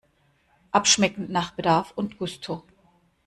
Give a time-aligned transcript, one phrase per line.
[0.71, 2.63] Abschmecken nach Bedarf und Gusto!